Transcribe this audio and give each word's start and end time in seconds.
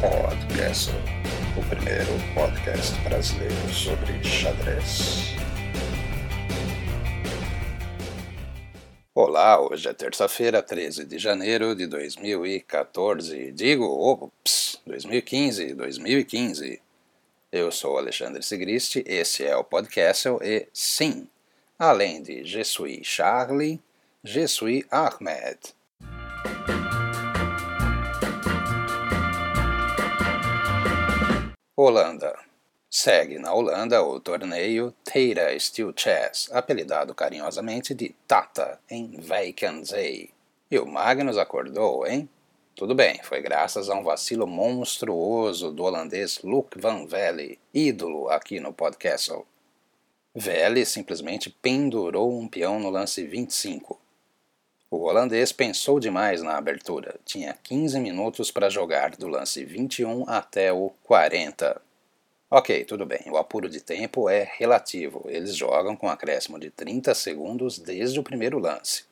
Podcast, 0.00 0.92
o 1.56 1.68
primeiro 1.68 2.12
podcast 2.32 2.94
brasileiro 3.00 3.68
sobre 3.68 4.22
xadrez. 4.22 5.34
Olá, 9.12 9.60
hoje 9.60 9.88
é 9.88 9.92
terça-feira, 9.92 10.62
13 10.62 11.04
de 11.04 11.18
janeiro 11.18 11.74
de 11.74 11.88
2014. 11.88 13.50
Digo, 13.50 13.86
ops, 13.86 14.80
2015, 14.86 15.74
2015. 15.74 16.80
Eu 17.50 17.72
sou 17.72 17.98
Alexandre 17.98 18.40
Sigrist, 18.40 19.02
esse 19.04 19.44
é 19.44 19.56
o 19.56 19.64
Podcast 19.64 20.28
e 20.42 20.68
sim, 20.72 21.26
além 21.76 22.22
de 22.22 22.44
Je 22.44 22.62
suis 22.62 23.04
Charlie, 23.04 23.80
Je 24.22 24.46
suis 24.46 24.84
Ahmed. 24.92 25.76
Holanda. 31.80 32.36
Segue 32.90 33.38
na 33.38 33.54
Holanda 33.54 34.02
o 34.02 34.18
torneio 34.18 34.92
Tata 35.04 35.56
Steel 35.60 35.92
Chess, 35.96 36.50
apelidado 36.50 37.14
carinhosamente 37.14 37.94
de 37.94 38.16
Tata, 38.26 38.80
em 38.90 39.20
Zee. 39.84 40.30
E 40.68 40.76
o 40.76 40.84
Magnus 40.84 41.38
acordou, 41.38 42.04
hein? 42.04 42.28
Tudo 42.74 42.96
bem, 42.96 43.20
foi 43.22 43.40
graças 43.40 43.88
a 43.88 43.94
um 43.94 44.02
vacilo 44.02 44.44
monstruoso 44.44 45.70
do 45.70 45.84
holandês 45.84 46.40
Luc 46.42 46.76
van 46.76 47.06
Velle, 47.06 47.60
ídolo 47.72 48.28
aqui 48.28 48.58
no 48.58 48.72
podcast. 48.72 49.32
Velle 50.34 50.84
simplesmente 50.84 51.48
pendurou 51.48 52.36
um 52.36 52.48
peão 52.48 52.80
no 52.80 52.90
lance 52.90 53.24
25. 53.24 53.97
O 54.90 55.00
holandês 55.04 55.52
pensou 55.52 56.00
demais 56.00 56.42
na 56.42 56.56
abertura. 56.56 57.20
Tinha 57.22 57.52
15 57.62 58.00
minutos 58.00 58.50
para 58.50 58.70
jogar 58.70 59.10
do 59.16 59.28
lance 59.28 59.62
21 59.62 60.26
até 60.26 60.72
o 60.72 60.90
40. 61.04 61.78
Ok, 62.50 62.84
tudo 62.86 63.04
bem, 63.04 63.20
o 63.26 63.36
apuro 63.36 63.68
de 63.68 63.82
tempo 63.82 64.30
é 64.30 64.50
relativo. 64.56 65.26
Eles 65.28 65.54
jogam 65.54 65.94
com 65.94 66.08
acréscimo 66.08 66.58
de 66.58 66.70
30 66.70 67.14
segundos 67.14 67.78
desde 67.78 68.18
o 68.18 68.22
primeiro 68.22 68.58
lance. 68.58 69.04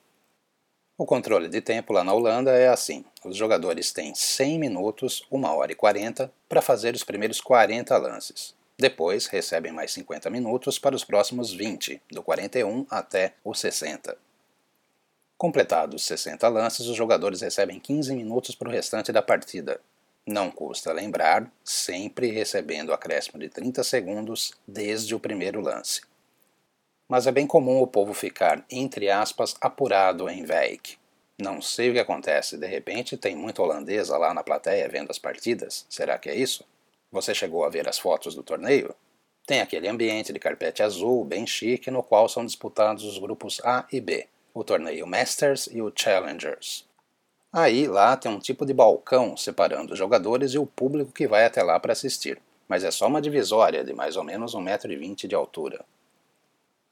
O 0.96 1.04
controle 1.04 1.46
de 1.46 1.60
tempo 1.60 1.92
lá 1.92 2.02
na 2.02 2.14
Holanda 2.14 2.52
é 2.52 2.68
assim: 2.68 3.04
os 3.22 3.36
jogadores 3.36 3.92
têm 3.92 4.14
100 4.14 4.58
minutos, 4.58 5.26
1 5.30 5.44
hora 5.44 5.72
e 5.72 5.74
40, 5.74 6.32
para 6.48 6.62
fazer 6.62 6.94
os 6.94 7.04
primeiros 7.04 7.38
40 7.38 7.94
lances. 7.98 8.54
Depois 8.78 9.26
recebem 9.26 9.72
mais 9.72 9.92
50 9.92 10.30
minutos 10.30 10.78
para 10.78 10.96
os 10.96 11.04
próximos 11.04 11.52
20, 11.52 12.00
do 12.10 12.22
41 12.22 12.86
até 12.88 13.34
o 13.44 13.52
60. 13.52 14.16
Completados 15.38 16.02
60 16.06 16.48
lances, 16.48 16.86
os 16.86 16.96
jogadores 16.96 17.42
recebem 17.42 17.78
15 17.78 18.14
minutos 18.14 18.54
para 18.54 18.70
o 18.70 18.72
restante 18.72 19.12
da 19.12 19.20
partida. 19.20 19.78
Não 20.26 20.50
custa 20.50 20.94
lembrar, 20.94 21.52
sempre 21.62 22.30
recebendo 22.30 22.90
acréscimo 22.90 23.38
de 23.38 23.50
30 23.50 23.84
segundos 23.84 24.54
desde 24.66 25.14
o 25.14 25.20
primeiro 25.20 25.60
lance. 25.60 26.00
Mas 27.06 27.26
é 27.26 27.32
bem 27.32 27.46
comum 27.46 27.82
o 27.82 27.86
povo 27.86 28.14
ficar, 28.14 28.64
entre 28.70 29.10
aspas, 29.10 29.54
apurado 29.60 30.26
em 30.30 30.40
Wijk. 30.40 30.96
Não 31.38 31.60
sei 31.60 31.90
o 31.90 31.92
que 31.92 31.98
acontece, 31.98 32.56
de 32.56 32.66
repente 32.66 33.18
tem 33.18 33.36
muita 33.36 33.60
holandesa 33.60 34.16
lá 34.16 34.32
na 34.32 34.42
plateia 34.42 34.88
vendo 34.88 35.10
as 35.10 35.18
partidas. 35.18 35.84
Será 35.90 36.16
que 36.16 36.30
é 36.30 36.34
isso? 36.34 36.64
Você 37.12 37.34
chegou 37.34 37.62
a 37.62 37.68
ver 37.68 37.86
as 37.86 37.98
fotos 37.98 38.34
do 38.34 38.42
torneio? 38.42 38.94
Tem 39.46 39.60
aquele 39.60 39.86
ambiente 39.86 40.32
de 40.32 40.38
carpete 40.38 40.82
azul, 40.82 41.22
bem 41.26 41.46
chique, 41.46 41.90
no 41.90 42.02
qual 42.02 42.26
são 42.26 42.44
disputados 42.44 43.04
os 43.04 43.18
grupos 43.18 43.60
A 43.62 43.86
e 43.92 44.00
B 44.00 44.26
o 44.56 44.64
torneio 44.64 45.06
Masters 45.06 45.68
e 45.70 45.82
o 45.82 45.92
Challengers. 45.94 46.86
Aí 47.52 47.86
lá 47.86 48.16
tem 48.16 48.32
um 48.32 48.38
tipo 48.38 48.64
de 48.64 48.72
balcão 48.72 49.36
separando 49.36 49.92
os 49.92 49.98
jogadores 49.98 50.52
e 50.52 50.58
o 50.58 50.64
público 50.64 51.12
que 51.12 51.28
vai 51.28 51.44
até 51.44 51.62
lá 51.62 51.78
para 51.78 51.92
assistir, 51.92 52.40
mas 52.66 52.82
é 52.82 52.90
só 52.90 53.06
uma 53.06 53.20
divisória 53.20 53.84
de 53.84 53.92
mais 53.92 54.16
ou 54.16 54.24
menos 54.24 54.54
1,20m 54.54 55.26
de 55.26 55.34
altura. 55.34 55.84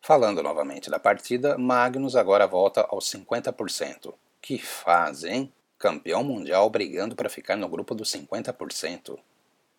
Falando 0.03 0.43
novamente 0.43 0.91
da 0.91 0.99
partida, 0.99 1.57
Magnus 1.57 2.15
agora 2.15 2.47
volta 2.47 2.87
aos 2.91 3.11
50%. 3.11 4.13
Que 4.43 4.59
fase, 4.59 5.31
hein? 5.31 5.53
Campeão 5.79 6.23
mundial 6.23 6.69
brigando 6.69 7.17
para 7.17 7.31
ficar 7.31 7.57
no 7.57 7.67
grupo 7.67 7.95
dos 7.95 8.13
50%. 8.13 9.19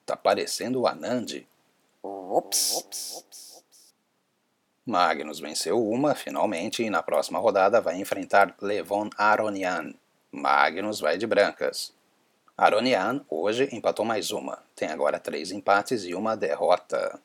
Tá 0.07 0.17
parecendo 0.17 0.81
o 0.81 0.87
Anand. 0.87 1.45
Ops. 2.01 2.77
Ops. 2.77 3.44
Magnus 4.85 5.39
venceu 5.39 5.83
uma, 5.83 6.13
finalmente, 6.13 6.83
e 6.83 6.91
na 6.91 7.01
próxima 7.01 7.39
rodada 7.39 7.81
vai 7.81 7.95
enfrentar 7.95 8.55
Levon 8.61 9.09
Aronian. 9.17 9.95
Magnus 10.31 10.99
vai 10.99 11.17
de 11.17 11.25
brancas. 11.25 11.91
Aronian 12.55 13.25
hoje 13.27 13.67
empatou 13.71 14.05
mais 14.05 14.29
uma, 14.29 14.61
tem 14.75 14.89
agora 14.89 15.19
três 15.19 15.51
empates 15.51 16.03
e 16.05 16.13
uma 16.13 16.37
derrota. 16.37 17.19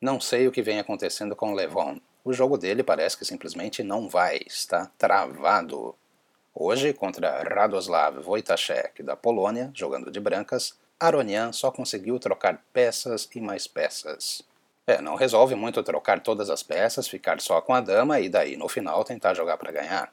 Não 0.00 0.20
sei 0.20 0.48
o 0.48 0.50
que 0.50 0.62
vem 0.62 0.80
acontecendo 0.80 1.36
com 1.36 1.54
Levon. 1.54 2.00
O 2.24 2.32
jogo 2.32 2.58
dele 2.58 2.82
parece 2.82 3.16
que 3.16 3.24
simplesmente 3.24 3.84
não 3.84 4.08
vai, 4.08 4.40
está 4.44 4.90
travado. 4.98 5.94
Hoje, 6.52 6.92
contra 6.92 7.44
Radoslav 7.44 8.18
Wojtaszek 8.26 9.04
da 9.04 9.14
Polônia, 9.14 9.70
jogando 9.72 10.10
de 10.10 10.18
brancas, 10.18 10.76
Aronian 10.98 11.52
só 11.52 11.70
conseguiu 11.70 12.18
trocar 12.18 12.60
peças 12.72 13.28
e 13.32 13.40
mais 13.40 13.68
peças. 13.68 14.42
É, 14.86 15.00
não 15.00 15.14
resolve 15.14 15.54
muito 15.54 15.82
trocar 15.82 16.20
todas 16.20 16.50
as 16.50 16.62
peças, 16.62 17.06
ficar 17.06 17.40
só 17.40 17.60
com 17.60 17.74
a 17.74 17.80
dama 17.80 18.18
e 18.20 18.28
daí 18.28 18.56
no 18.56 18.68
final 18.68 19.04
tentar 19.04 19.34
jogar 19.34 19.56
para 19.56 19.72
ganhar. 19.72 20.12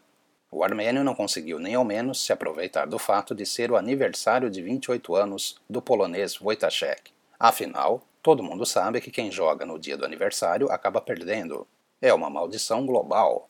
O 0.49 0.63
armênio 0.63 1.03
não 1.03 1.13
conseguiu 1.13 1.59
nem 1.59 1.75
ao 1.75 1.83
menos 1.83 2.23
se 2.23 2.31
aproveitar 2.31 2.85
do 2.85 2.97
fato 2.97 3.35
de 3.35 3.45
ser 3.45 3.71
o 3.71 3.75
aniversário 3.75 4.49
de 4.49 4.61
28 4.61 5.15
anos 5.15 5.57
do 5.69 5.81
polonês 5.81 6.39
Wojtaszek. 6.39 7.11
Afinal, 7.39 8.01
todo 8.23 8.43
mundo 8.43 8.65
sabe 8.65 9.01
que 9.01 9.11
quem 9.11 9.29
joga 9.29 9.65
no 9.65 9.77
dia 9.77 9.97
do 9.97 10.05
aniversário 10.05 10.71
acaba 10.71 11.01
perdendo. 11.01 11.67
É 12.01 12.13
uma 12.13 12.29
maldição 12.29 12.85
global. 12.85 13.49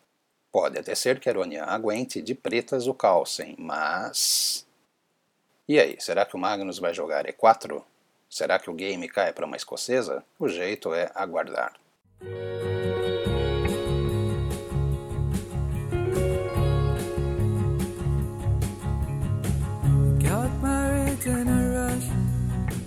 Pode 0.51 0.79
até 0.79 0.95
ser 0.95 1.19
que 1.19 1.29
Aronian 1.29 1.65
aguente 1.65 2.21
de 2.21 2.33
pretas 2.33 2.87
o 2.87 2.93
Carlsen, 2.93 3.55
mas. 3.59 4.65
E 5.67 5.79
aí, 5.79 5.97
será 5.99 6.25
que 6.25 6.35
o 6.35 6.39
Magnus 6.39 6.79
vai 6.79 6.93
jogar 6.93 7.25
E4? 7.25 7.83
Será 8.29 8.59
que 8.59 8.69
o 8.69 8.73
game 8.73 9.07
cai 9.07 9.33
para 9.33 9.45
uma 9.45 9.57
escocesa? 9.57 10.23
O 10.39 10.47
jeito 10.47 10.93
é 10.93 11.11
aguardar. 11.15 11.73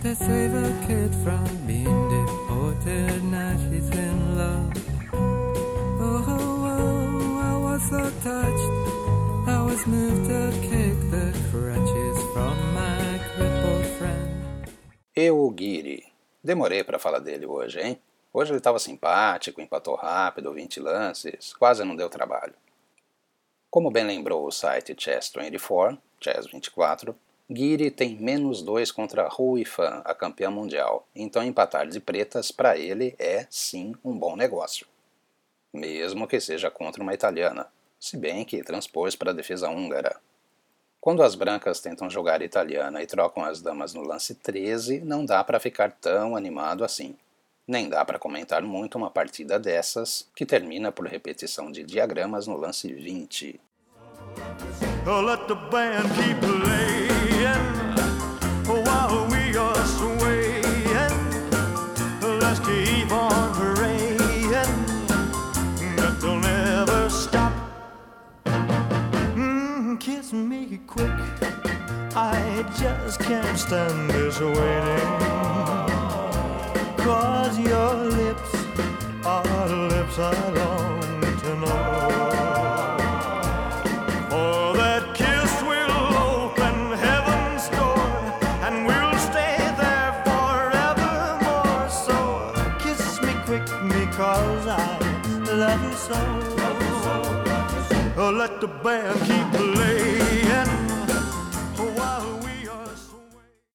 They 0.02 0.14
save 0.14 0.54
a 0.54 0.86
kid 0.86 1.14
from 1.22 1.44
being 1.66 2.08
deported. 2.08 3.22
Now 3.24 3.54
she's 3.58 3.90
in 3.90 4.38
love. 4.38 4.72
Oh, 5.12 6.24
oh, 6.26 6.64
oh, 6.66 7.38
I 7.38 7.56
was 7.58 7.82
so 7.90 8.10
touched. 8.24 8.59
Euguiri. 15.20 16.10
Demorei 16.42 16.82
para 16.82 16.98
falar 16.98 17.19
dele 17.19 17.44
hoje, 17.44 17.78
hein? 17.81 18.00
Hoje 18.32 18.53
ele 18.53 18.58
estava 18.58 18.78
simpático, 18.78 19.60
empatou 19.60 19.94
rápido, 19.94 20.53
20 20.53 20.81
lances, 20.81 21.53
quase 21.53 21.84
não 21.84 21.94
deu 21.94 22.08
trabalho. 22.08 22.54
Como 23.70 23.91
bem 23.91 24.04
lembrou 24.04 24.47
o 24.47 24.50
site 24.50 24.94
Chess24, 24.94 25.98
Chess24, 26.20 27.14
Guiri 27.50 27.91
tem 27.91 28.16
menos 28.16 28.62
2 28.62 28.91
contra 28.92 29.28
Hu 29.28 29.62
Fan, 29.66 30.03
a 30.04 30.14
campeã 30.14 30.50
mundial, 30.50 31.06
então 31.14 31.42
empatar 31.42 31.86
de 31.88 32.00
pretas 32.00 32.50
para 32.50 32.78
ele 32.78 33.14
é 33.19 33.47
sim 33.50 33.94
um 34.04 34.16
bom 34.16 34.36
negócio. 34.36 34.86
Mesmo 35.72 36.26
que 36.26 36.41
seja 36.41 36.70
contra 36.70 37.03
uma 37.03 37.12
italiana, 37.12 37.66
se 37.98 38.16
bem 38.16 38.44
que 38.44 38.62
transpôs 38.62 39.14
para 39.14 39.32
a 39.32 39.34
defesa 39.34 39.69
húngara. 39.69 40.19
Quando 41.00 41.22
as 41.22 41.34
brancas 41.34 41.80
tentam 41.80 42.10
jogar 42.10 42.42
italiana 42.42 43.02
e 43.02 43.06
trocam 43.06 43.42
as 43.42 43.62
damas 43.62 43.94
no 43.94 44.02
lance 44.02 44.34
13, 44.34 45.00
não 45.00 45.24
dá 45.24 45.42
para 45.42 45.58
ficar 45.58 45.92
tão 45.92 46.36
animado 46.36 46.84
assim. 46.84 47.16
Nem 47.66 47.88
dá 47.88 48.04
para 48.04 48.18
comentar 48.18 48.62
muito 48.62 48.98
uma 48.98 49.10
partida 49.10 49.58
dessas, 49.58 50.28
que 50.36 50.44
termina 50.44 50.92
por 50.92 51.06
repetição 51.06 51.72
de 51.72 51.84
diagramas 51.84 52.47
no 52.47 52.54
lance 52.54 52.92
20. 52.92 53.58
Oh, 55.06 55.22
just 70.30 70.44
make 70.44 70.71
it 70.71 70.86
quick. 70.86 71.10
I 72.15 72.65
just 72.78 73.18
can't 73.21 73.59
stand 73.59 74.10
this 74.10 74.38
waiting. 74.41 75.18
Cause 76.98 77.59
your 77.59 77.94
lips 77.94 78.54
are 79.24 79.68
lips 79.88 80.18
I 80.18 80.48
long 80.59 81.21
to 81.42 81.54
know. 81.62 82.10
For 84.30 84.77
that 84.80 85.04
kiss 85.15 85.53
will 85.62 85.97
open 86.30 86.77
heaven's 87.06 87.68
door, 87.77 88.06
and 88.66 88.86
we'll 88.86 89.18
stay 89.18 89.56
there 89.82 90.12
forevermore. 90.27 91.88
So 92.06 92.16
kiss 92.78 93.21
me 93.22 93.32
quick, 93.47 93.66
because 93.88 94.66
I 94.68 94.98
love 95.56 95.82
you 95.82 95.97
so. 95.97 96.90
Oh, 98.22 98.30
let 98.30 98.60
the 98.60 98.66
band 98.66 99.14
keep. 99.24 99.50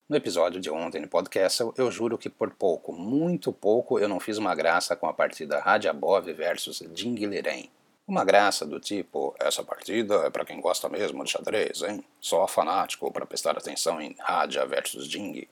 No 0.07 0.15
episódio 0.15 0.61
de 0.61 0.69
ontem 0.69 1.01
no 1.01 1.07
podcast, 1.07 1.63
eu 1.75 1.89
juro 1.89 2.15
que 2.15 2.29
por 2.29 2.51
pouco, 2.51 2.93
muito 2.93 3.51
pouco, 3.51 3.97
eu 3.97 4.07
não 4.07 4.19
fiz 4.19 4.37
uma 4.37 4.53
graça 4.53 4.95
com 4.95 5.07
a 5.07 5.13
partida 5.13 5.59
Radiabov 5.59 6.31
versus 6.31 6.83
Dinguilherem. 6.93 7.71
Uma 8.07 8.23
graça 8.23 8.67
do 8.67 8.79
tipo, 8.79 9.35
essa 9.39 9.63
partida 9.63 10.13
é 10.17 10.29
para 10.29 10.45
quem 10.45 10.61
gosta 10.61 10.87
mesmo 10.87 11.23
de 11.23 11.31
xadrez, 11.31 11.81
hein? 11.81 12.05
Só 12.21 12.47
fanático 12.47 13.11
para 13.11 13.25
prestar 13.25 13.57
atenção 13.57 13.99
em 13.99 14.15
Radia 14.19 14.63
versus 14.67 15.07
Ding. 15.07 15.47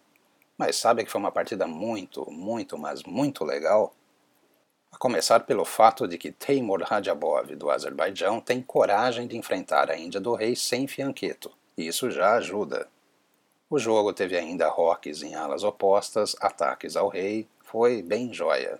Mas 0.55 0.75
sabe 0.75 1.03
que 1.03 1.09
foi 1.09 1.19
uma 1.19 1.31
partida 1.31 1.65
muito, 1.65 2.29
muito, 2.29 2.77
mas 2.77 3.01
muito 3.01 3.43
legal? 3.43 3.91
A 4.93 4.97
começar 4.99 5.39
pelo 5.39 5.65
fato 5.65 6.07
de 6.07 6.19
que 6.19 6.31
Teimur 6.31 6.83
Radiabov, 6.83 7.55
do 7.55 7.71
Azerbaijão, 7.71 8.39
tem 8.39 8.61
coragem 8.61 9.25
de 9.25 9.35
enfrentar 9.35 9.89
a 9.89 9.97
Índia 9.97 10.21
do 10.21 10.35
Rei 10.35 10.55
sem 10.55 10.85
fianqueto. 10.87 11.51
Isso 11.75 12.11
já 12.11 12.35
ajuda. 12.35 12.87
O 13.67 13.79
jogo 13.79 14.13
teve 14.13 14.37
ainda 14.37 14.69
rocks 14.69 15.23
em 15.23 15.33
alas 15.33 15.63
opostas, 15.63 16.35
ataques 16.39 16.95
ao 16.95 17.07
rei, 17.07 17.47
foi 17.63 18.03
bem 18.03 18.31
joia. 18.31 18.79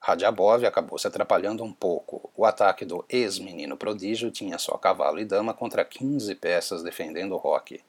Radiabov 0.00 0.66
acabou 0.66 0.98
se 0.98 1.06
atrapalhando 1.06 1.62
um 1.62 1.72
pouco. 1.72 2.28
O 2.36 2.44
ataque 2.44 2.84
do 2.84 3.04
ex-menino 3.08 3.76
prodígio 3.76 4.32
tinha 4.32 4.58
só 4.58 4.76
cavalo 4.76 5.20
e 5.20 5.24
dama 5.24 5.54
contra 5.54 5.84
15 5.84 6.34
peças 6.34 6.82
defendendo 6.82 7.32
o 7.32 7.38
roque. 7.38 7.80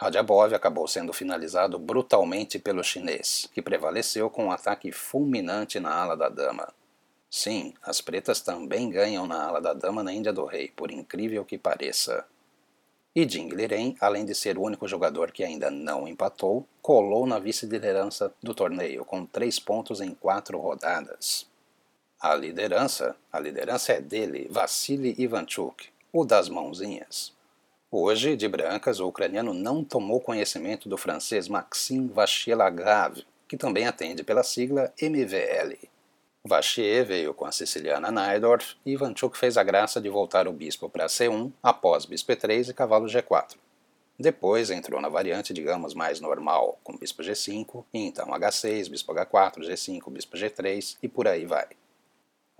Radiabov 0.00 0.54
acabou 0.54 0.86
sendo 0.86 1.12
finalizado 1.12 1.76
brutalmente 1.76 2.56
pelo 2.56 2.84
chinês, 2.84 3.50
que 3.52 3.60
prevaleceu 3.60 4.30
com 4.30 4.44
um 4.44 4.52
ataque 4.52 4.92
fulminante 4.92 5.80
na 5.80 5.92
ala 5.92 6.16
da 6.16 6.28
dama. 6.28 6.72
Sim, 7.28 7.74
as 7.82 8.00
pretas 8.00 8.40
também 8.40 8.88
ganham 8.88 9.26
na 9.26 9.44
ala 9.44 9.60
da 9.60 9.74
dama 9.74 10.04
na 10.04 10.12
Índia 10.12 10.32
do 10.32 10.44
Rei, 10.44 10.68
por 10.68 10.92
incrível 10.92 11.44
que 11.44 11.58
pareça. 11.58 12.24
E 13.14 13.28
Jing 13.28 13.48
Liren, 13.48 13.96
além 14.00 14.24
de 14.24 14.36
ser 14.36 14.56
o 14.56 14.62
único 14.62 14.86
jogador 14.86 15.32
que 15.32 15.42
ainda 15.42 15.68
não 15.68 16.06
empatou, 16.06 16.64
colou 16.80 17.26
na 17.26 17.40
vice-liderança 17.40 18.32
do 18.40 18.54
torneio 18.54 19.04
com 19.04 19.26
três 19.26 19.58
pontos 19.58 20.00
em 20.00 20.14
quatro 20.14 20.60
rodadas. 20.60 21.44
A 22.20 22.36
liderança, 22.36 23.16
a 23.32 23.40
liderança 23.40 23.92
é 23.94 24.00
dele, 24.00 24.46
Vassili 24.48 25.16
Ivanchuk, 25.18 25.88
o 26.12 26.24
das 26.24 26.48
mãozinhas. 26.48 27.36
Hoje, 27.90 28.36
de 28.36 28.46
brancas, 28.46 29.00
o 29.00 29.08
ucraniano 29.08 29.54
não 29.54 29.82
tomou 29.82 30.20
conhecimento 30.20 30.90
do 30.90 30.98
francês 30.98 31.48
Maxime 31.48 32.06
Vachier-Lagrave, 32.08 33.24
que 33.48 33.56
também 33.56 33.86
atende 33.86 34.22
pela 34.22 34.42
sigla 34.42 34.92
MVL. 35.00 35.74
Vachier 36.44 37.06
veio 37.06 37.32
com 37.32 37.46
a 37.46 37.52
siciliana 37.52 38.10
Naidorf 38.10 38.76
e 38.84 38.92
Ivanchuk 38.92 39.38
fez 39.38 39.56
a 39.56 39.62
graça 39.62 40.02
de 40.02 40.10
voltar 40.10 40.46
o 40.46 40.52
bispo 40.52 40.90
para 40.90 41.06
C1 41.06 41.50
após 41.62 42.04
bispo 42.04 42.30
E3 42.30 42.68
e 42.68 42.74
cavalo 42.74 43.06
G4. 43.06 43.56
Depois 44.18 44.68
entrou 44.70 45.00
na 45.00 45.08
variante, 45.08 45.54
digamos, 45.54 45.94
mais 45.94 46.20
normal, 46.20 46.78
com 46.84 46.94
bispo 46.94 47.22
G5, 47.22 47.86
e 47.94 48.00
então 48.00 48.26
H6, 48.26 48.90
bispo 48.90 49.14
H4, 49.14 49.60
G5, 49.60 50.10
bispo 50.10 50.36
G3 50.36 50.98
e 51.02 51.08
por 51.08 51.26
aí 51.26 51.46
vai. 51.46 51.68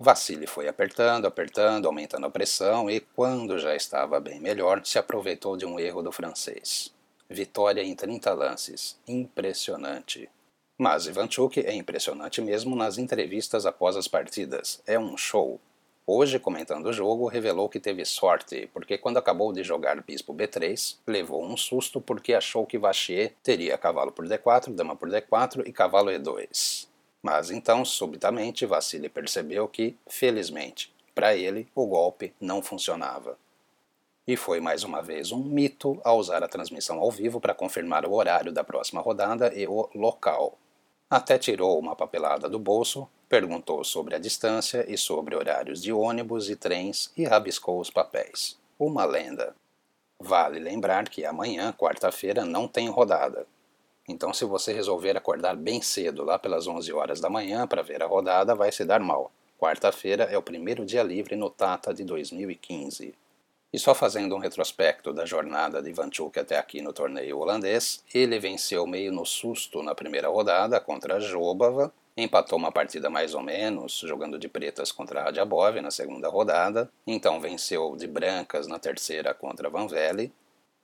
Vassili 0.01 0.47
foi 0.47 0.69
apertando, 0.69 1.27
apertando, 1.27 1.85
aumentando 1.85 2.25
a 2.25 2.29
pressão 2.29 2.89
e, 2.89 3.01
quando 3.01 3.59
já 3.59 3.75
estava 3.75 4.17
bem 4.17 4.39
melhor, 4.39 4.81
se 4.85 4.97
aproveitou 4.97 5.57
de 5.57 5.65
um 5.65 5.77
erro 5.77 6.01
do 6.01 6.09
francês. 6.09 6.93
Vitória 7.29 7.83
em 7.83 7.93
30 7.93 8.33
lances. 8.33 8.97
Impressionante. 9.05 10.29
Mas 10.77 11.05
Ivanchuk 11.05 11.59
é 11.59 11.73
impressionante 11.73 12.41
mesmo 12.41 12.77
nas 12.77 12.97
entrevistas 12.97 13.65
após 13.65 13.97
as 13.97 14.07
partidas. 14.07 14.81
É 14.87 14.97
um 14.97 15.17
show. 15.17 15.59
Hoje, 16.07 16.39
comentando 16.39 16.85
o 16.85 16.93
jogo, 16.93 17.27
revelou 17.27 17.67
que 17.67 17.77
teve 17.77 18.05
sorte, 18.05 18.69
porque 18.73 18.97
quando 18.97 19.17
acabou 19.17 19.51
de 19.51 19.63
jogar 19.63 20.01
bispo 20.01 20.33
b3, 20.33 20.95
levou 21.05 21.43
um 21.43 21.57
susto 21.57 21.99
porque 21.99 22.33
achou 22.33 22.65
que 22.65 22.79
Vachier 22.79 23.33
teria 23.43 23.77
cavalo 23.77 24.13
por 24.13 24.25
d4, 24.25 24.73
dama 24.73 24.95
por 24.95 25.09
d4 25.09 25.67
e 25.67 25.73
cavalo 25.73 26.09
e2. 26.09 26.78
Mas 27.21 27.51
então, 27.51 27.83
subitamente, 27.83 28.65
Vassili 28.65 29.09
percebeu 29.09 29.67
que, 29.67 29.95
felizmente, 30.07 30.93
para 31.13 31.35
ele, 31.35 31.67
o 31.75 31.85
golpe 31.85 32.33
não 32.39 32.61
funcionava. 32.61 33.37
E 34.25 34.37
foi 34.37 34.59
mais 34.59 34.83
uma 34.83 35.01
vez 35.01 35.31
um 35.31 35.43
mito 35.43 35.99
ao 36.03 36.17
usar 36.17 36.43
a 36.43 36.47
transmissão 36.47 36.99
ao 36.99 37.11
vivo 37.11 37.41
para 37.41 37.53
confirmar 37.53 38.05
o 38.05 38.13
horário 38.13 38.51
da 38.51 38.63
próxima 38.63 39.01
rodada 39.01 39.53
e 39.53 39.67
o 39.67 39.89
local. 39.95 40.57
Até 41.09 41.37
tirou 41.37 41.79
uma 41.79 41.95
papelada 41.95 42.47
do 42.47 42.59
bolso, 42.59 43.09
perguntou 43.27 43.83
sobre 43.83 44.15
a 44.15 44.19
distância 44.19 44.85
e 44.87 44.97
sobre 44.97 45.35
horários 45.35 45.81
de 45.81 45.91
ônibus 45.91 46.49
e 46.49 46.55
trens 46.55 47.11
e 47.17 47.25
rabiscou 47.25 47.79
os 47.79 47.89
papéis. 47.89 48.57
Uma 48.77 49.03
lenda. 49.03 49.55
Vale 50.19 50.59
lembrar 50.59 51.09
que 51.09 51.25
amanhã, 51.25 51.73
quarta-feira, 51.73 52.45
não 52.45 52.67
tem 52.67 52.87
rodada. 52.87 53.47
Então, 54.09 54.33
se 54.33 54.43
você 54.43 54.73
resolver 54.73 55.15
acordar 55.15 55.55
bem 55.55 55.83
cedo, 55.83 56.23
lá 56.23 56.39
pelas 56.39 56.65
11 56.65 56.91
horas 56.91 57.21
da 57.21 57.29
manhã, 57.29 57.67
para 57.67 57.83
ver 57.83 58.01
a 58.01 58.07
rodada, 58.07 58.55
vai 58.55 58.71
se 58.71 58.83
dar 58.83 58.99
mal. 58.99 59.31
Quarta-feira 59.59 60.23
é 60.23 60.35
o 60.35 60.41
primeiro 60.41 60.83
dia 60.83 61.03
livre 61.03 61.35
no 61.35 61.47
Tata 61.47 61.93
de 61.93 62.03
2015. 62.03 63.13
E 63.71 63.77
só 63.77 63.93
fazendo 63.93 64.35
um 64.35 64.39
retrospecto 64.39 65.13
da 65.13 65.27
jornada 65.27 65.79
de 65.79 65.91
Ivanchuk 65.91 66.39
até 66.39 66.57
aqui 66.57 66.81
no 66.81 66.91
torneio 66.91 67.37
holandês, 67.37 68.03
ele 68.11 68.39
venceu 68.39 68.87
meio 68.87 69.11
no 69.11 69.27
susto 69.27 69.83
na 69.83 69.93
primeira 69.93 70.27
rodada 70.27 70.79
contra 70.79 71.19
Jobava, 71.19 71.93
empatou 72.17 72.57
uma 72.57 72.71
partida 72.71 73.11
mais 73.11 73.35
ou 73.35 73.43
menos, 73.43 73.99
jogando 73.99 74.39
de 74.39 74.49
pretas 74.49 74.91
contra 74.91 75.21
Radiabov 75.21 75.79
na 75.81 75.91
segunda 75.91 76.29
rodada, 76.29 76.89
então 77.05 77.39
venceu 77.39 77.95
de 77.95 78.07
brancas 78.07 78.65
na 78.65 78.79
terceira 78.79 79.35
contra 79.35 79.69
Van 79.69 79.85
Velle, 79.85 80.33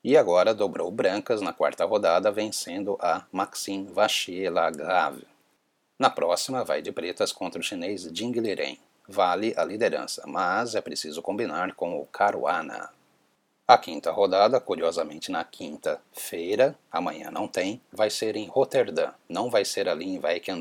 e 0.06 0.16
agora 0.16 0.54
dobrou 0.54 0.92
brancas 0.92 1.42
na 1.42 1.52
quarta 1.52 1.84
rodada, 1.84 2.32
vencendo 2.32 2.96
a 3.02 3.26
Maxime 3.32 3.88
Vachier-Lagrave. 3.88 5.26
Na 5.98 6.12
próxima, 6.12 6.64
vai 6.64 6.82
de 6.82 6.92
pretas 6.92 7.32
contra 7.32 7.60
o 7.60 7.64
chinês 7.64 8.04
Jing 8.14 8.40
Liren 8.40 8.78
vale 9.08 9.54
a 9.58 9.64
liderança, 9.64 10.24
mas 10.28 10.76
é 10.76 10.82
preciso 10.82 11.22
combinar 11.22 11.74
com 11.74 12.00
o 12.00 12.06
Caruana. 12.06 12.90
A 13.68 13.78
quinta 13.78 14.12
rodada, 14.12 14.60
curiosamente 14.60 15.32
na 15.32 15.44
quinta-feira, 15.44 16.78
amanhã 16.92 17.32
não 17.32 17.48
tem, 17.48 17.82
vai 17.92 18.12
ser 18.12 18.36
em 18.36 18.48
Roterdã, 18.48 19.12
não 19.28 19.50
vai 19.50 19.66
ser 19.66 19.90
ali 19.90 20.06
em 20.06 20.20
Wijk 20.24 20.52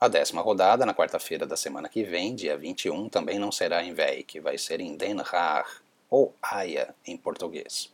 A 0.00 0.08
décima 0.08 0.42
rodada, 0.42 0.84
na 0.84 0.92
quarta-feira 0.92 1.46
da 1.46 1.56
semana 1.56 1.88
que 1.88 2.02
vem, 2.02 2.34
dia 2.34 2.56
21, 2.56 3.08
também 3.08 3.38
não 3.38 3.52
será 3.52 3.84
em 3.84 3.92
Wijk, 3.92 4.40
vai 4.40 4.58
ser 4.58 4.80
em 4.80 4.96
Den 4.96 5.20
Haag, 5.20 5.68
ou 6.10 6.34
Haia 6.42 6.94
em 7.06 7.16
português. 7.16 7.93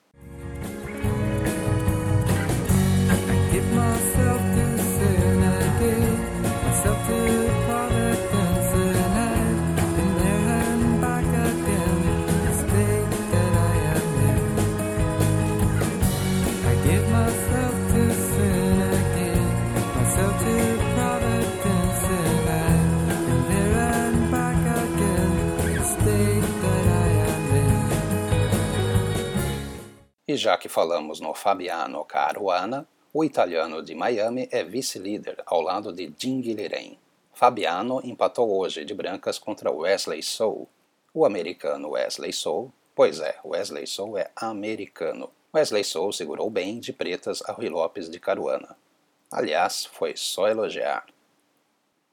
E 30.31 30.37
já 30.37 30.57
que 30.57 30.69
falamos 30.69 31.19
no 31.19 31.35
Fabiano 31.35 32.05
Caruana, 32.05 32.87
o 33.13 33.25
italiano 33.25 33.83
de 33.83 33.97
Miami 33.97 34.49
é 34.53 34.63
vice-líder 34.63 35.43
ao 35.45 35.61
lado 35.61 35.93
de 35.93 36.07
Liren. 36.07 36.97
Fabiano 37.35 38.01
empatou 38.05 38.49
hoje 38.57 38.85
de 38.85 38.95
brancas 38.95 39.41
contra 39.41 39.73
Wesley 39.73 40.23
Soul. 40.23 40.69
O 41.13 41.27
americano 41.27 41.91
Wesley 41.91 42.33
Soul, 42.33 42.73
pois 42.95 43.19
é, 43.19 43.41
Wesley 43.45 43.89
Soul 43.89 44.19
é 44.19 44.31
americano. 44.37 45.33
Wesley 45.53 45.83
Soul 45.83 46.13
segurou 46.13 46.49
bem 46.49 46.79
de 46.79 46.93
pretas 46.93 47.43
a 47.49 47.51
Rui 47.51 47.69
Lopes 47.69 48.09
de 48.09 48.21
Caruana. 48.21 48.77
Aliás, 49.33 49.85
foi 49.85 50.17
só 50.17 50.47
elogiar. 50.47 51.07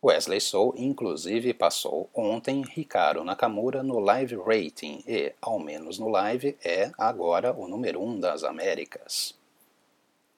Wesley 0.03 0.39
Soul 0.39 0.75
inclusive 0.77 1.53
passou 1.55 2.07
ontem 2.13 2.61
Ricardo 2.61 3.23
Nakamura 3.23 3.81
no 3.81 3.99
live 3.99 4.35
rating 4.35 5.03
e, 5.07 5.33
ao 5.41 5.59
menos 5.59 5.97
no 5.97 6.07
live, 6.07 6.55
é 6.63 6.91
agora 6.97 7.51
o 7.51 7.67
número 7.67 7.99
1 7.99 8.07
um 8.07 8.19
das 8.19 8.43
Américas. 8.43 9.33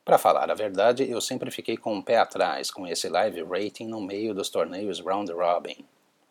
Para 0.06 0.18
falar 0.18 0.50
a 0.50 0.56
verdade, 0.56 1.10
eu 1.10 1.20
sempre 1.20 1.52
fiquei 1.52 1.76
com 1.76 1.94
um 1.94 2.02
pé 2.02 2.18
atrás 2.18 2.72
com 2.72 2.88
esse 2.88 3.10
live 3.10 3.44
rating 3.44 3.88
no 3.88 4.00
meio 4.00 4.34
dos 4.34 4.50
torneios 4.50 5.02
round 5.02 5.32
robin. 5.34 5.86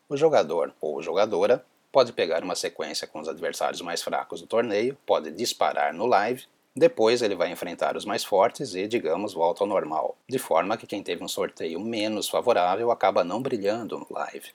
O 0.08 0.16
jogador 0.16 0.74
ou 0.80 1.02
jogadora 1.02 1.62
pode 1.92 2.14
pegar 2.14 2.42
uma 2.42 2.56
sequência 2.56 3.06
com 3.06 3.20
os 3.20 3.28
adversários 3.28 3.82
mais 3.82 4.02
fracos 4.02 4.40
do 4.40 4.46
torneio, 4.46 4.96
pode 5.04 5.30
disparar 5.30 5.92
no 5.92 6.06
live 6.06 6.46
depois 6.78 7.22
ele 7.22 7.34
vai 7.34 7.50
enfrentar 7.50 7.96
os 7.96 8.04
mais 8.04 8.24
fortes 8.24 8.74
e, 8.74 8.86
digamos, 8.86 9.34
volta 9.34 9.62
ao 9.62 9.68
normal, 9.68 10.16
de 10.28 10.38
forma 10.38 10.76
que 10.76 10.86
quem 10.86 11.02
teve 11.02 11.24
um 11.24 11.28
sorteio 11.28 11.80
menos 11.80 12.28
favorável 12.28 12.90
acaba 12.90 13.24
não 13.24 13.42
brilhando 13.42 13.98
no 13.98 14.06
live. 14.10 14.52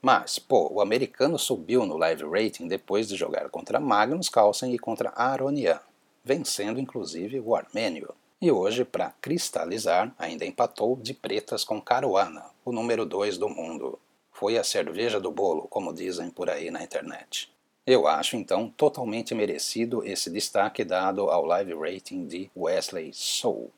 Mas, 0.00 0.38
pô, 0.38 0.68
o 0.72 0.80
americano 0.80 1.38
subiu 1.38 1.86
no 1.86 1.96
live 1.96 2.24
rating 2.24 2.66
depois 2.66 3.08
de 3.08 3.16
jogar 3.16 3.48
contra 3.50 3.78
Magnus 3.78 4.28
Carlsen 4.28 4.74
e 4.74 4.78
contra 4.78 5.12
Aronian, 5.14 5.80
vencendo 6.24 6.80
inclusive 6.80 7.40
o 7.40 7.54
armênio. 7.54 8.14
E 8.40 8.50
hoje, 8.50 8.84
para 8.84 9.14
cristalizar, 9.20 10.12
ainda 10.18 10.44
empatou 10.44 10.96
de 10.96 11.14
pretas 11.14 11.62
com 11.62 11.80
Caruana, 11.80 12.46
o 12.64 12.72
número 12.72 13.06
2 13.06 13.38
do 13.38 13.48
mundo. 13.48 13.98
Foi 14.32 14.58
a 14.58 14.64
cerveja 14.64 15.20
do 15.20 15.30
bolo, 15.30 15.68
como 15.68 15.94
dizem 15.94 16.30
por 16.30 16.50
aí 16.50 16.68
na 16.70 16.82
internet. 16.82 17.52
Eu 17.84 18.06
acho 18.06 18.36
então 18.36 18.68
totalmente 18.68 19.34
merecido 19.34 20.04
esse 20.04 20.30
destaque 20.30 20.84
dado 20.84 21.28
ao 21.28 21.44
live 21.44 21.74
rating 21.74 22.26
de 22.26 22.48
Wesley 22.56 23.10
Soul. 23.12 23.72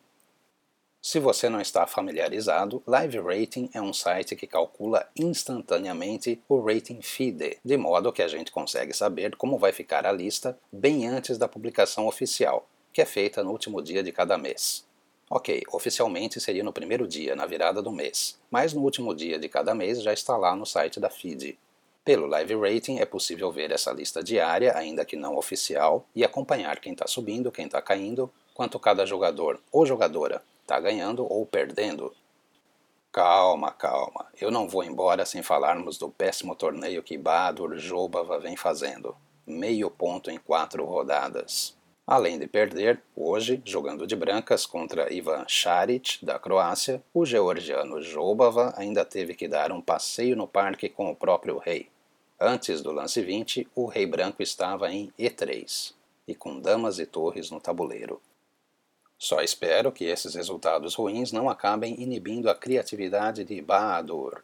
Se 1.00 1.18
você 1.18 1.50
não 1.50 1.61
está 1.61 1.87
familiarizado, 1.87 2.82
Live 2.87 3.18
Rating 3.18 3.68
é 3.75 3.82
um 3.82 3.92
site 3.92 4.34
que 4.34 4.46
calcula 4.46 5.06
instantaneamente 5.14 6.40
o 6.49 6.58
rating 6.62 7.02
FIDE, 7.02 7.58
de 7.62 7.76
modo 7.76 8.11
que 8.11 8.23
a 8.23 8.26
gente 8.26 8.50
consegue 8.50 8.94
saber 8.94 9.37
como 9.37 9.58
vai 9.58 9.70
ficar 9.70 10.06
a 10.06 10.12
lista 10.12 10.58
bem 10.73 11.06
antes 11.06 11.37
da 11.37 11.46
publicação 11.46 12.06
oficial, 12.06 12.66
que 12.90 13.02
é 13.02 13.04
feita 13.04 13.44
no 13.44 13.50
último 13.50 13.82
dia 13.82 14.02
de 14.02 14.12
cada 14.12 14.38
mês. 14.38 14.87
Ok, 15.28 15.62
oficialmente 15.73 16.40
seria 16.40 16.64
no 16.64 16.73
primeiro 16.73 17.06
dia, 17.06 17.37
na 17.37 17.44
virada 17.44 17.82
do 17.82 17.92
mês, 17.92 18.40
mas 18.50 18.73
no 18.73 18.80
último 18.80 19.14
dia 19.14 19.38
de 19.38 19.49
cada 19.49 19.75
mês 19.75 20.02
já 20.02 20.12
está 20.12 20.38
lá 20.38 20.56
no 20.56 20.64
site 20.64 20.99
da 20.99 21.11
FIDE. 21.11 21.58
Pelo 22.04 22.26
Live 22.26 22.54
Rating 22.54 22.99
é 22.99 23.06
possível 23.06 23.50
ver 23.50 23.70
essa 23.70 23.90
lista 23.90 24.23
diária, 24.23 24.76
ainda 24.76 25.06
que 25.06 25.16
não 25.16 25.38
oficial, 25.38 26.04
e 26.14 26.23
acompanhar 26.23 26.78
quem 26.78 26.92
está 26.92 27.06
subindo, 27.06 27.50
quem 27.50 27.64
está 27.64 27.80
caindo, 27.80 28.30
quanto 28.52 28.78
cada 28.78 29.06
jogador 29.06 29.58
ou 29.73 29.87
jogadora 29.87 30.42
está 30.61 30.78
ganhando 30.78 31.26
ou 31.26 31.46
perdendo. 31.46 32.12
Calma, 33.11 33.70
calma. 33.70 34.26
Eu 34.38 34.50
não 34.50 34.68
vou 34.68 34.84
embora 34.84 35.25
sem 35.25 35.42
falarmos 35.42 35.96
do 35.96 36.11
péssimo 36.11 36.54
torneio 36.54 37.02
que 37.02 37.16
Badur 37.16 37.78
Jobava 37.78 38.38
vem 38.38 38.54
fazendo. 38.54 39.16
Meio 39.46 39.88
ponto 39.88 40.30
em 40.30 40.37
quatro 40.37 40.84
rodadas. 40.84 41.75
Além 42.06 42.38
de 42.38 42.46
perder, 42.46 43.00
hoje, 43.16 43.62
jogando 43.64 44.06
de 44.06 44.14
brancas 44.14 44.66
contra 44.66 45.11
Ivan 45.11 45.46
Šarić, 45.46 46.23
da 46.23 46.38
Croácia, 46.38 47.02
o 47.14 47.25
georgiano 47.25 48.02
Jobava 48.02 48.75
ainda 48.76 49.06
teve 49.06 49.32
que 49.32 49.49
dar 49.49 49.73
um 49.73 49.80
passeio 49.80 50.37
no 50.37 50.46
parque 50.46 50.90
com 50.90 51.11
o 51.11 51.16
próprio 51.16 51.56
rei. 51.56 51.94
Antes 52.47 52.83
do 52.83 52.93
lance 52.93 53.23
20, 53.23 53.69
o 53.75 53.87
rei 53.87 54.05
branco 54.05 54.43
estava 54.43 54.93
em 54.93 55.11
E3, 55.19 55.95
e 56.29 56.35
com 56.35 56.61
damas 56.61 56.99
e 56.99 57.07
torres 57.07 57.51
no 57.51 57.59
tabuleiro. 57.59 58.21
Só 59.17 59.41
espero 59.41 59.91
que 59.91 60.05
esses 60.05 60.35
resultados 60.35 60.95
ruins 60.95 61.33
não 61.33 61.49
acabem 61.49 61.99
inibindo 61.99 62.51
a 62.51 62.55
criatividade 62.55 63.45
de 63.45 63.63
Bahadur. 63.63 64.43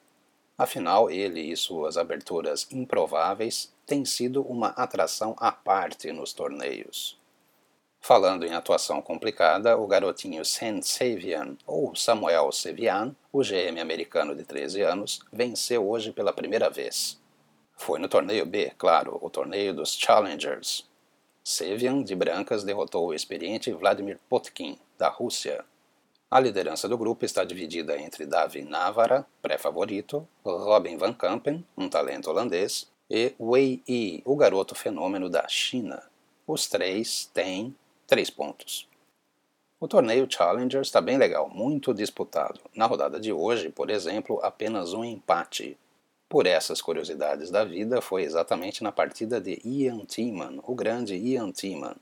Afinal, 0.57 1.11
ele 1.11 1.43
e 1.43 1.55
suas 1.55 1.99
aberturas 1.99 2.67
improváveis 2.71 3.71
têm 3.85 4.03
sido 4.07 4.41
uma 4.45 4.69
atração 4.69 5.37
à 5.39 5.53
parte 5.53 6.11
nos 6.11 6.33
torneios. 6.33 7.19
Falando 8.01 8.47
em 8.47 8.55
atuação 8.55 9.03
complicada, 9.03 9.77
o 9.77 9.87
garotinho 9.87 10.43
Sen 10.43 10.81
Savian, 10.81 11.55
ou 11.67 11.95
Samuel 11.95 12.51
Sevian, 12.51 13.15
o 13.31 13.43
GM 13.43 13.79
americano 13.79 14.35
de 14.35 14.43
13 14.43 14.81
anos, 14.81 15.21
venceu 15.31 15.87
hoje 15.87 16.13
pela 16.13 16.33
primeira 16.33 16.71
vez. 16.71 17.20
Foi 17.81 17.99
no 17.99 18.11
torneio 18.11 18.45
B, 18.45 18.73
claro, 18.77 19.19
o 19.23 19.31
torneio 19.31 19.73
dos 19.73 19.95
Challengers, 19.95 20.87
Sevian, 21.43 22.03
de 22.03 22.15
brancas, 22.15 22.63
derrotou 22.63 23.07
o 23.07 23.15
experiente 23.15 23.73
Vladimir 23.73 24.19
Potkin, 24.29 24.79
da 24.99 25.09
Rússia. 25.09 25.65
A 26.31 26.39
liderança 26.39 26.87
do 26.87 26.99
grupo 26.99 27.25
está 27.25 27.43
dividida 27.43 27.99
entre 27.99 28.27
Davi 28.27 28.61
Navara, 28.61 29.27
pré-favorito, 29.41 30.29
Robin 30.45 30.99
Van 30.99 31.15
Kampen, 31.15 31.67
um 31.75 31.89
talento 31.89 32.29
holandês, 32.29 32.87
e 33.09 33.33
Wei 33.41 33.83
Yi, 33.89 34.21
o 34.27 34.37
garoto 34.37 34.75
fenômeno 34.75 35.31
da 35.31 35.49
China. 35.49 36.03
Os 36.47 36.69
três 36.69 37.31
têm 37.33 37.75
três 38.07 38.29
pontos. 38.29 38.87
O 39.81 39.89
torneio 39.89 40.31
Challenger 40.31 40.83
está 40.83 41.01
bem 41.01 41.17
legal, 41.17 41.49
muito 41.49 41.95
disputado. 41.95 42.61
Na 42.77 42.85
rodada 42.85 43.19
de 43.19 43.33
hoje, 43.33 43.71
por 43.71 43.89
exemplo, 43.89 44.39
apenas 44.43 44.93
um 44.93 45.03
empate. 45.03 45.79
Por 46.31 46.47
essas 46.47 46.81
curiosidades 46.81 47.51
da 47.51 47.65
vida, 47.65 48.01
foi 48.01 48.23
exatamente 48.23 48.85
na 48.85 48.93
partida 48.93 49.41
de 49.41 49.61
Ian 49.65 50.05
Tiemann, 50.05 50.61
o 50.63 50.77
grande 50.77 51.17
Ian 51.17 51.51
Tiemann. 51.51 51.97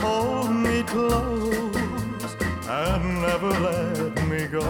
Hold 0.00 0.50
me 0.52 0.84
close 0.84 2.36
and 2.68 3.20
never 3.20 3.50
let 3.58 4.22
me 4.28 4.46
go. 4.46 4.62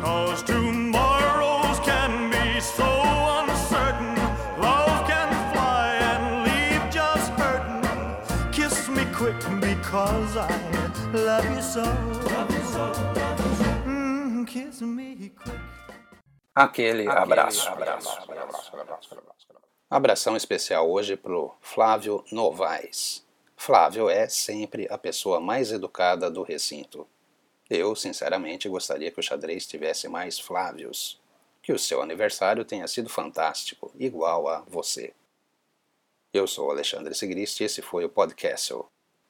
Cause 0.00 0.40
tomorrows 0.44 1.80
can 1.80 2.30
be 2.30 2.60
so 2.60 2.86
uncertain. 3.40 4.14
Love 4.60 5.04
can 5.08 5.28
fly 5.52 5.98
Aquele, 16.54 17.08
abraço. 17.08 17.68
Abração 19.90 20.36
especial 20.36 20.90
hoje 20.90 21.16
pro 21.16 21.54
Flávio 21.60 22.24
Novaes. 22.30 23.26
Flávio 23.56 24.08
é 24.08 24.28
sempre 24.28 24.86
a 24.90 24.98
pessoa 24.98 25.40
mais 25.40 25.72
educada 25.72 26.30
do 26.30 26.42
recinto. 26.42 27.06
Eu, 27.68 27.94
sinceramente, 27.96 28.68
gostaria 28.68 29.10
que 29.10 29.20
o 29.20 29.22
xadrez 29.22 29.66
tivesse 29.66 30.08
mais 30.08 30.38
Flávios. 30.38 31.20
Que 31.62 31.72
o 31.72 31.78
seu 31.78 32.00
aniversário 32.00 32.64
tenha 32.64 32.86
sido 32.86 33.08
fantástico, 33.08 33.90
igual 33.98 34.48
a 34.48 34.60
você. 34.60 35.12
Eu 36.32 36.46
sou 36.46 36.70
Alexandre 36.70 37.14
Sigrist 37.14 37.60
e 37.60 37.64
esse 37.64 37.82
foi 37.82 38.04
o 38.04 38.08
podcast. 38.08 38.74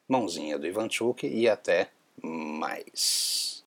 Mãozinha 0.07 0.59
do 0.59 0.67
Ivanchuk 0.67 1.27
e 1.27 1.49
até 1.49 1.91
mais. 2.23 3.58